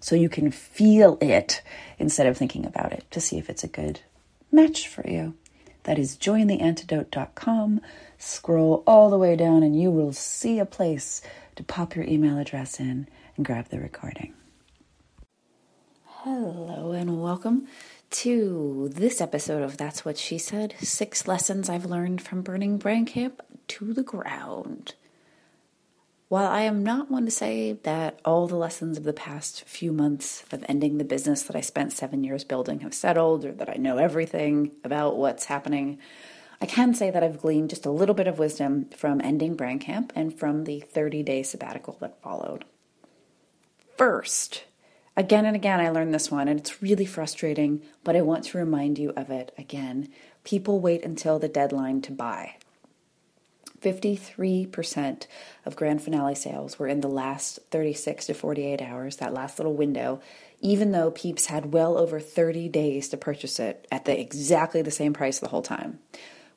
[0.00, 1.62] so you can feel it
[1.98, 4.00] instead of thinking about it to see if it's a good
[4.50, 5.34] match for you.
[5.84, 7.80] That is jointheantidote.com.
[8.18, 11.22] Scroll all the way down and you will see a place
[11.56, 14.34] to pop your email address in and grab the recording.
[16.04, 17.68] Hello and welcome
[18.10, 23.06] to this episode of That's What She Said Six Lessons I've Learned from Burning Brand
[23.06, 24.94] Camp to the Ground.
[26.28, 29.92] While I am not one to say that all the lessons of the past few
[29.92, 33.70] months of ending the business that I spent seven years building have settled, or that
[33.70, 35.98] I know everything about what's happening,
[36.60, 39.80] I can say that I've gleaned just a little bit of wisdom from ending Brand
[39.80, 42.66] Camp and from the 30 day sabbatical that followed.
[43.96, 44.64] First,
[45.16, 48.58] again and again, I learned this one, and it's really frustrating, but I want to
[48.58, 50.10] remind you of it again.
[50.44, 52.57] People wait until the deadline to buy.
[53.80, 55.26] 53%
[55.64, 59.74] of grand finale sales were in the last 36 to 48 hours, that last little
[59.74, 60.20] window,
[60.60, 64.90] even though Peeps had well over 30 days to purchase it at the exactly the
[64.90, 65.98] same price the whole time.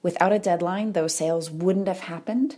[0.02, 2.58] Without a deadline, those sales wouldn't have happened,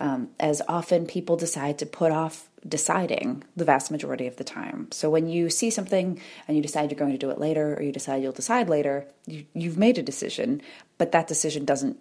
[0.00, 4.88] um, as often people decide to put off deciding the vast majority of the time.
[4.90, 7.82] So when you see something and you decide you're going to do it later, or
[7.82, 10.62] you decide you'll decide later, you, you've made a decision,
[10.98, 11.98] but that decision doesn't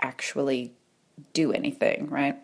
[0.00, 0.74] actually
[1.32, 2.36] do anything, right?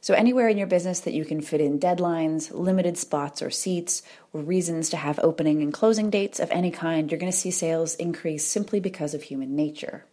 [0.00, 4.02] So, anywhere in your business that you can fit in deadlines, limited spots or seats,
[4.32, 7.52] or reasons to have opening and closing dates of any kind, you're going to see
[7.52, 10.04] sales increase simply because of human nature.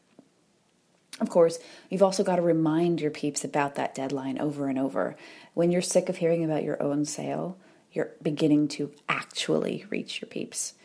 [1.20, 1.58] Of course,
[1.90, 5.16] you've also got to remind your peeps about that deadline over and over.
[5.56, 7.58] When you're sick of hearing about your own sale,
[7.92, 10.76] you're beginning to actually reach your peeps.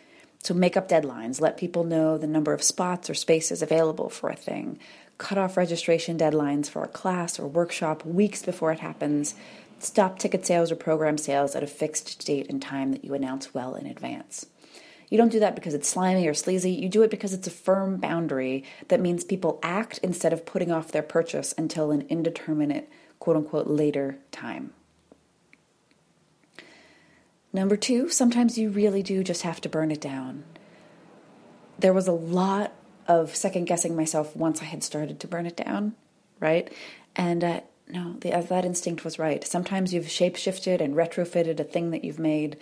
[0.43, 1.41] So make up deadlines.
[1.41, 4.79] Let people know the number of spots or spaces available for a thing
[5.19, 9.35] cut off registration deadlines for a class or workshop weeks before it happens,
[9.79, 13.55] stop ticket sales or program sales at a fixed date and time that you announce
[13.55, 14.47] well in advance.
[15.11, 16.73] You don't do that because it's slimy or sleazy.
[16.73, 20.73] You do it because it's a firm boundary that means people act instead of putting
[20.73, 24.73] off their purchase until an indeterminate, quote unquote, later time.
[27.53, 30.43] Number two, sometimes you really do just have to burn it down.
[31.79, 32.73] There was a lot
[33.09, 35.95] of second guessing myself once I had started to burn it down,
[36.41, 36.73] right?
[37.17, 39.45] And uh, no, the, uh, that instinct was right.
[39.45, 42.57] Sometimes you've shapeshifted and retrofitted a thing that you've made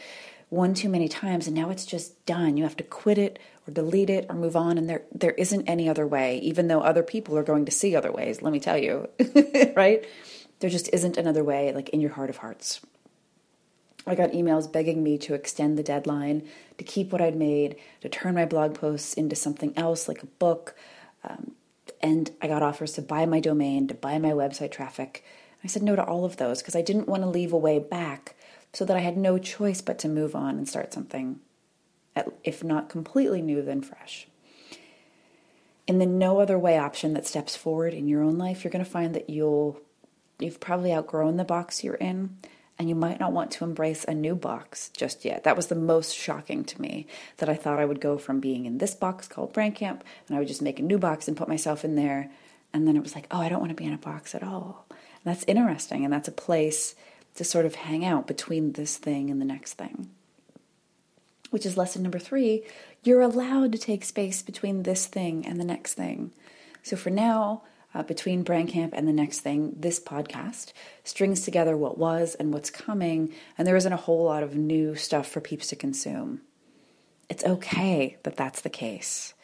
[0.48, 2.56] one too many times, and now it's just done.
[2.56, 5.66] You have to quit it or delete it or move on, and there there isn't
[5.66, 6.38] any other way.
[6.38, 9.08] Even though other people are going to see other ways, let me tell you,
[9.76, 10.04] right?
[10.60, 12.80] There just isn't another way, like in your heart of hearts.
[14.06, 16.48] I got emails begging me to extend the deadline,
[16.78, 20.26] to keep what I'd made, to turn my blog posts into something else like a
[20.26, 20.74] book.
[21.24, 21.52] Um,
[22.00, 25.24] and I got offers to buy my domain, to buy my website traffic.
[25.62, 27.78] I said no to all of those because I didn't want to leave a way
[27.78, 28.34] back
[28.72, 31.38] so that I had no choice but to move on and start something,
[32.42, 34.26] if not completely new, then fresh.
[35.86, 38.84] In the no other way option that steps forward in your own life, you're going
[38.84, 39.80] to find that you'll
[40.38, 42.36] you've probably outgrown the box you're in
[42.78, 45.44] and you might not want to embrace a new box just yet.
[45.44, 47.06] That was the most shocking to me
[47.36, 50.36] that I thought I would go from being in this box called Brand Camp and
[50.36, 52.30] I would just make a new box and put myself in there.
[52.72, 54.42] And then it was like, oh, I don't want to be in a box at
[54.42, 54.86] all.
[54.90, 56.04] And that's interesting.
[56.04, 56.94] And that's a place
[57.34, 60.08] to sort of hang out between this thing and the next thing.
[61.50, 62.64] Which is lesson number three
[63.04, 66.30] you're allowed to take space between this thing and the next thing.
[66.84, 67.62] So for now,
[67.94, 70.72] uh, between Brand Camp and the next thing, this podcast
[71.04, 74.94] strings together what was and what's coming, and there isn't a whole lot of new
[74.94, 76.40] stuff for peeps to consume.
[77.28, 79.34] It's okay that that's the case.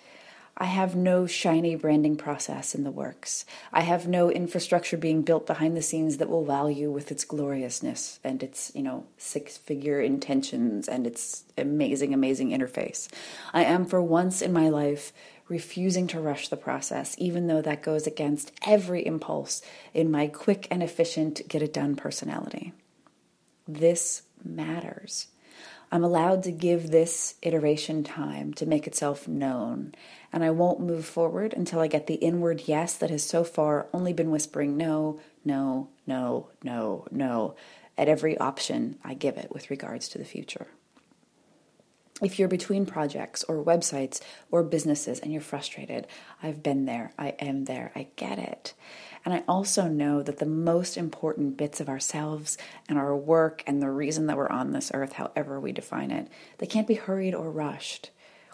[0.61, 3.45] I have no shiny branding process in the works.
[3.73, 7.25] I have no infrastructure being built behind the scenes that will wow you with its
[7.25, 13.07] gloriousness and its, you know, six figure intentions and its amazing, amazing interface.
[13.55, 15.13] I am, for once in my life,
[15.49, 19.63] refusing to rush the process, even though that goes against every impulse
[19.95, 22.73] in my quick and efficient, get it done personality.
[23.67, 25.29] This matters.
[25.91, 29.95] I'm allowed to give this iteration time to make itself known,
[30.33, 33.89] and I won't move forward until I get the inward yes that has so far
[33.95, 37.57] only been whispering no, no, no, no, no
[37.99, 40.69] at every option I give it with regards to the future.
[42.21, 44.21] If you're between projects or websites
[44.51, 46.09] or businesses and you're frustrated,
[46.43, 48.75] I've been there, I am there, I get it.
[49.25, 53.81] And I also know that the most important bits of ourselves and our work and
[53.81, 56.29] the reason that we're on this earth, however we define it,
[56.59, 58.11] they can't be hurried or rushed.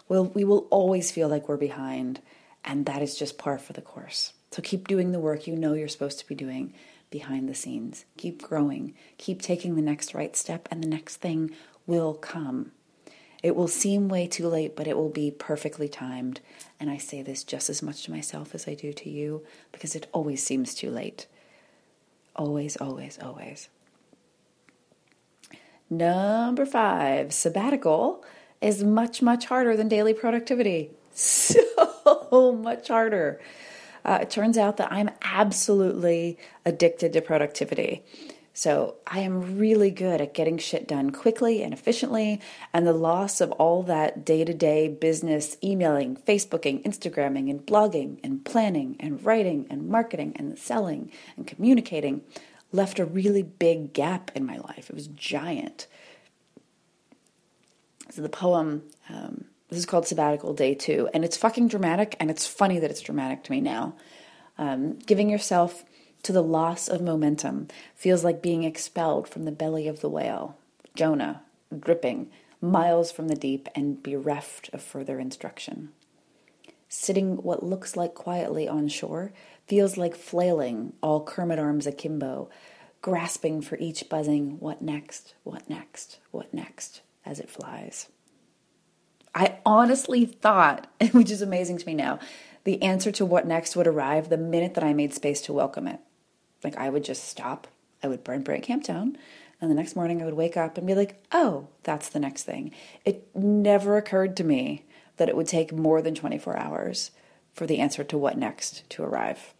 [0.07, 2.21] We'll, we will always feel like we're behind,
[2.63, 4.33] and that is just par for the course.
[4.51, 6.73] So keep doing the work you know you're supposed to be doing
[7.09, 8.05] behind the scenes.
[8.17, 8.93] Keep growing.
[9.17, 11.51] Keep taking the next right step, and the next thing
[11.87, 12.71] will come.
[13.43, 16.39] It will seem way too late, but it will be perfectly timed.
[16.79, 19.95] And I say this just as much to myself as I do to you because
[19.95, 21.27] it always seems too late.
[22.35, 23.69] Always, always, always.
[25.89, 28.23] Number five, sabbatical
[28.61, 30.91] is much, much harder than daily productivity.
[31.17, 33.39] So much harder.
[34.03, 38.03] Uh, it turns out that I'm absolutely addicted to productivity.
[38.57, 42.39] So I am really good at getting shit done quickly and efficiently,
[42.73, 48.17] and the loss of all that day to day business emailing, Facebooking, Instagramming, and blogging,
[48.23, 52.21] and planning, and writing, and marketing, and selling, and communicating
[52.71, 54.89] left a really big gap in my life.
[54.89, 55.87] It was giant.
[58.11, 62.31] So the poem, um, this is called Sabbatical Day Two, and it's fucking dramatic, and
[62.31, 63.97] it's funny that it's dramatic to me now.
[64.57, 65.83] Um, giving yourself
[66.25, 70.57] to the loss of momentum feels like being expelled from the belly of the whale,
[70.95, 71.43] Jonah,
[71.79, 75.89] dripping, miles from the deep and bereft of further instruction.
[76.89, 79.33] Sitting what looks like quietly on shore
[79.67, 82.49] feels like flailing, all Kermit arms akimbo,
[83.03, 88.09] grasping for each buzzing, what next, what next, what next, as it flies.
[89.35, 92.17] I honestly thought, which is amazing to me now,
[92.63, 95.87] the answer to what next would arrive the minute that I made space to welcome
[95.87, 95.99] it.
[96.63, 97.67] Like I would just stop,
[98.03, 99.17] I would burn Brand Camp down,
[99.61, 102.43] and the next morning I would wake up and be like, oh, that's the next
[102.43, 102.71] thing.
[103.03, 104.83] It never occurred to me
[105.17, 107.11] that it would take more than 24 hours
[107.53, 109.53] for the answer to what next to arrive.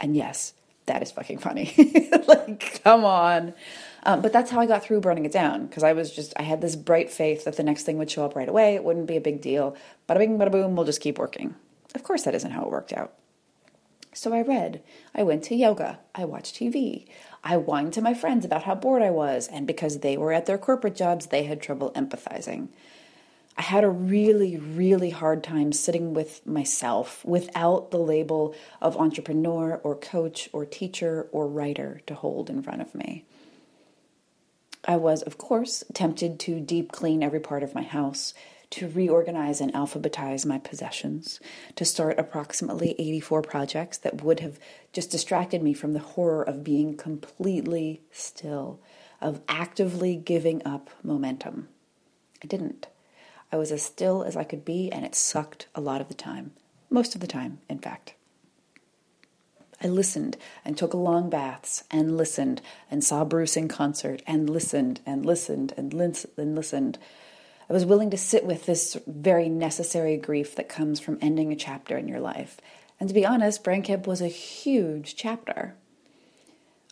[0.00, 0.54] And yes,
[0.86, 1.74] that is fucking funny.
[2.26, 3.54] like, come on.
[4.04, 6.42] Um, but that's how I got through burning it down because I was just, I
[6.42, 8.74] had this bright faith that the next thing would show up right away.
[8.74, 9.76] It wouldn't be a big deal.
[10.08, 11.56] Bada bing, bada boom, we'll just keep working.
[11.94, 13.14] Of course, that isn't how it worked out.
[14.16, 14.82] So I read,
[15.14, 17.06] I went to yoga, I watched TV,
[17.44, 20.46] I whined to my friends about how bored I was, and because they were at
[20.46, 22.68] their corporate jobs, they had trouble empathizing.
[23.58, 29.82] I had a really, really hard time sitting with myself without the label of entrepreneur
[29.84, 33.26] or coach or teacher or writer to hold in front of me.
[34.88, 38.32] I was, of course, tempted to deep clean every part of my house,
[38.70, 41.40] to reorganize and alphabetize my possessions,
[41.76, 44.58] to start approximately 84 projects that would have
[44.92, 48.80] just distracted me from the horror of being completely still,
[49.20, 51.68] of actively giving up momentum.
[52.42, 52.88] I didn't.
[53.52, 56.14] I was as still as I could be, and it sucked a lot of the
[56.14, 56.52] time.
[56.90, 58.14] Most of the time, in fact.
[59.82, 65.00] I listened and took long baths and listened and saw Bruce in concert and listened
[65.04, 66.98] and listened and, listened and listened
[67.68, 71.56] I was willing to sit with this very necessary grief that comes from ending a
[71.56, 72.60] chapter in your life.
[73.00, 75.74] And to be honest, Brand Camp was a huge chapter.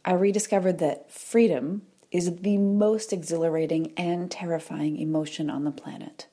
[0.04, 6.26] I rediscovered that freedom is the most exhilarating and terrifying emotion on the planet.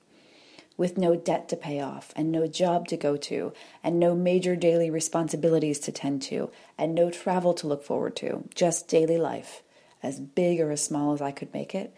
[0.76, 4.56] With no debt to pay off, and no job to go to, and no major
[4.56, 9.62] daily responsibilities to tend to, and no travel to look forward to, just daily life,
[10.02, 11.94] as big or as small as I could make it,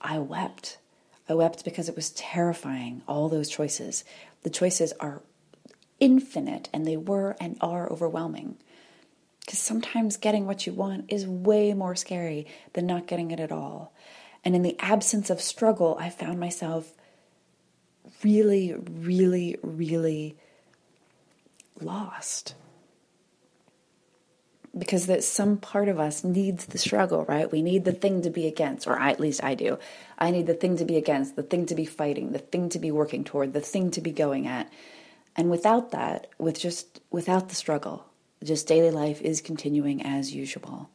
[0.00, 0.78] I wept
[1.28, 4.04] I wept because it was terrifying, all those choices.
[4.42, 5.22] The choices are
[6.00, 8.56] infinite, and they were and are overwhelming.
[9.40, 13.52] Because sometimes getting what you want is way more scary than not getting it at
[13.52, 13.92] all.
[14.44, 16.92] And in the absence of struggle, I found myself
[18.24, 20.36] really, really, really
[21.80, 22.54] lost
[24.76, 27.50] because that some part of us needs the struggle, right?
[27.50, 29.78] We need the thing to be against, or at least I do.
[30.18, 32.78] I need the thing to be against, the thing to be fighting, the thing to
[32.78, 34.72] be working toward, the thing to be going at.
[35.36, 38.06] And without that, with just without the struggle,
[38.42, 40.88] just daily life is continuing as usual.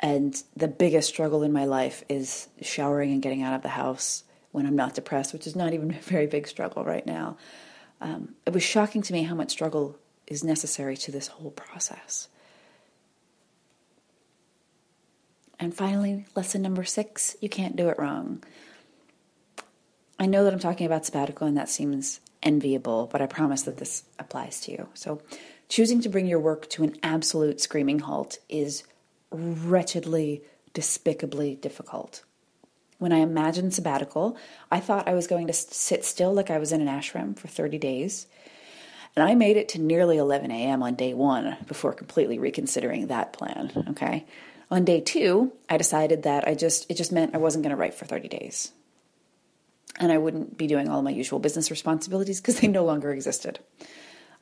[0.00, 4.24] And the biggest struggle in my life is showering and getting out of the house
[4.50, 7.36] when I'm not depressed, which is not even a very big struggle right now.
[8.00, 9.96] Um, it was shocking to me how much struggle
[10.26, 12.28] is necessary to this whole process.
[15.62, 18.42] And finally, lesson number six you can't do it wrong.
[20.18, 23.76] I know that I'm talking about sabbatical and that seems enviable, but I promise that
[23.76, 24.88] this applies to you.
[24.94, 25.22] So,
[25.68, 28.82] choosing to bring your work to an absolute screaming halt is
[29.30, 30.42] wretchedly,
[30.74, 32.24] despicably difficult.
[32.98, 34.36] When I imagined sabbatical,
[34.68, 37.46] I thought I was going to sit still like I was in an ashram for
[37.46, 38.26] 30 days.
[39.14, 40.82] And I made it to nearly 11 a.m.
[40.82, 43.70] on day one before completely reconsidering that plan.
[43.90, 44.26] Okay.
[44.72, 47.76] On day two, I decided that I just, it just meant I wasn't going to
[47.76, 48.72] write for 30 days
[50.00, 53.58] and I wouldn't be doing all my usual business responsibilities because they no longer existed.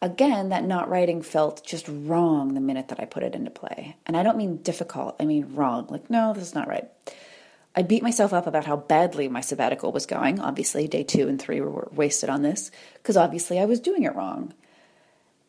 [0.00, 3.96] Again, that not writing felt just wrong the minute that I put it into play.
[4.06, 5.88] And I don't mean difficult, I mean wrong.
[5.90, 6.88] Like, no, this is not right.
[7.74, 10.38] I beat myself up about how badly my sabbatical was going.
[10.38, 14.14] Obviously, day two and three were wasted on this because obviously I was doing it
[14.14, 14.54] wrong.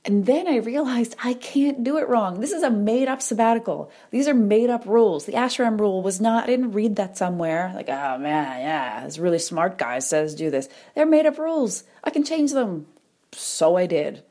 [0.04, 2.40] And then I realized I can't do it wrong.
[2.40, 3.92] This is a made up sabbatical.
[4.10, 5.26] These are made up rules.
[5.26, 7.72] The ashram rule was not, I didn't read that somewhere.
[7.76, 10.68] Like, oh man, yeah, this really smart guy says do this.
[10.96, 11.84] They're made up rules.
[12.04, 12.88] I can change them.
[13.34, 14.24] So I did.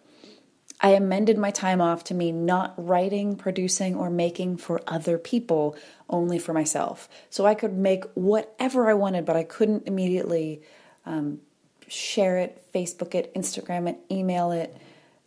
[0.80, 5.76] I amended my time off to mean not writing, producing, or making for other people,
[6.08, 7.08] only for myself.
[7.28, 10.62] So I could make whatever I wanted, but I couldn't immediately
[11.06, 11.40] um,
[11.86, 14.74] share it, Facebook it, Instagram it, email it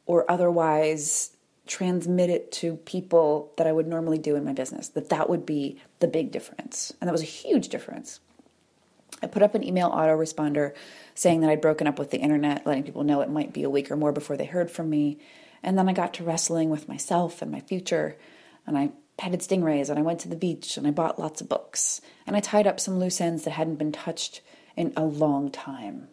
[0.05, 1.31] or otherwise
[1.65, 4.89] transmit it to people that I would normally do in my business.
[4.89, 6.93] That that would be the big difference.
[6.99, 8.19] And that was a huge difference.
[9.21, 10.73] I put up an email autoresponder
[11.15, 13.69] saying that I'd broken up with the internet, letting people know it might be a
[13.69, 15.17] week or more before they heard from me.
[15.61, 18.17] And then I got to wrestling with myself and my future.
[18.67, 21.47] And I petted stingrays and I went to the beach and I bought lots of
[21.47, 22.01] books.
[22.27, 24.41] And I tied up some loose ends that hadn't been touched
[24.75, 26.09] in a long time.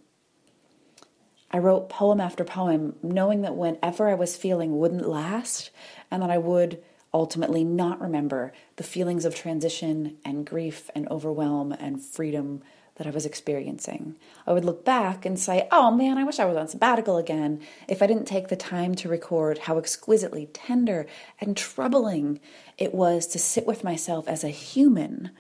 [1.53, 5.71] I wrote poem after poem, knowing that whenever I was feeling wouldn't last,
[6.11, 11.73] and that I would ultimately not remember the feelings of transition and grief and overwhelm
[11.73, 12.63] and freedom
[12.97, 14.17] that I was experiencing.
[14.47, 17.61] I would look back and say, oh man, I wish I was on sabbatical again
[17.89, 21.07] if I didn't take the time to record how exquisitely tender
[21.41, 22.41] and troubling
[22.77, 25.31] it was to sit with myself as a human,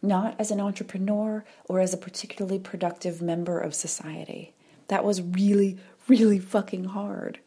[0.00, 4.54] not as an entrepreneur or as a particularly productive member of society.
[4.88, 5.78] That was really,
[6.08, 7.38] really fucking hard.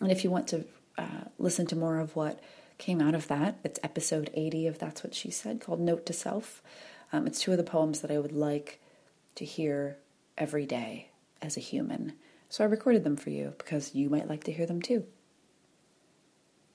[0.00, 0.64] And if you want to
[0.98, 2.40] uh, listen to more of what
[2.78, 6.12] came out of that, it's episode 80 of That's What She Said called Note to
[6.12, 6.62] Self.
[7.12, 8.80] Um, it's two of the poems that I would like
[9.36, 9.96] to hear
[10.36, 12.14] every day as a human.
[12.48, 15.04] So I recorded them for you because you might like to hear them too.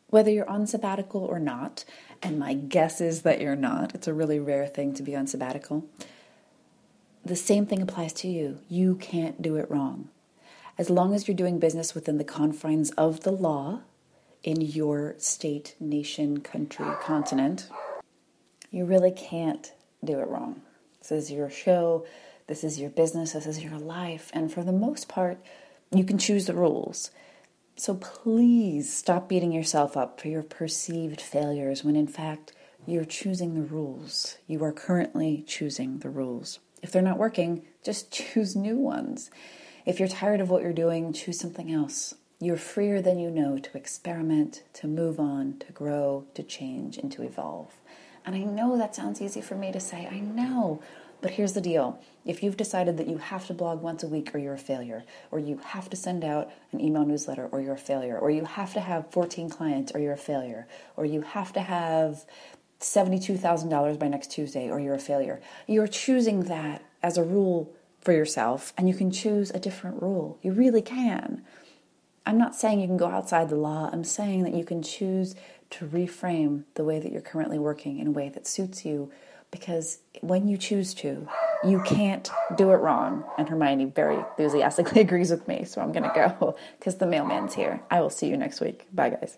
[0.08, 1.86] Whether you're on sabbatical or not,
[2.22, 5.28] and my guess is that you're not, it's a really rare thing to be on
[5.28, 5.88] sabbatical
[7.24, 8.60] the same thing applies to you.
[8.68, 10.10] You can't do it wrong.
[10.78, 13.82] As long as you're doing business within the confines of the law
[14.44, 17.70] in your state, nation, country, continent,
[18.72, 19.74] you really can't
[20.04, 20.62] do it wrong.
[21.00, 22.06] This is your show,
[22.48, 25.44] this is your business, this is your life, and for the most part,
[25.92, 27.12] you can choose the rules.
[27.76, 32.54] So please stop beating yourself up for your perceived failures when in fact
[32.86, 34.38] you're choosing the rules.
[34.48, 36.60] You are currently choosing the rules.
[36.82, 39.30] If they're not working, just choose new ones.
[39.86, 42.14] If you're tired of what you're doing, choose something else.
[42.40, 47.12] You're freer than you know to experiment, to move on, to grow, to change, and
[47.12, 47.72] to evolve.
[48.26, 50.82] And I know that sounds easy for me to say, I know.
[51.22, 54.34] But here's the deal if you've decided that you have to blog once a week
[54.34, 57.76] or you're a failure, or you have to send out an email newsletter or you're
[57.76, 61.22] a failure, or you have to have 14 clients or you're a failure, or you
[61.22, 62.26] have to have
[62.82, 65.40] $72,000 by next Tuesday or you're a failure.
[65.68, 70.40] You're choosing that as a rule for yourself, and you can choose a different rule.
[70.42, 71.44] You really can.
[72.26, 75.36] I'm not saying you can go outside the law, I'm saying that you can choose
[75.72, 79.12] to reframe the way that you're currently working in a way that suits you
[79.52, 81.28] because when you choose to,
[81.64, 83.26] you can't do it wrong.
[83.38, 87.82] And Hermione very enthusiastically agrees with me, so I'm to go because the mailman's here.
[87.92, 88.88] I will see you next week.
[88.94, 89.38] Bye, guys.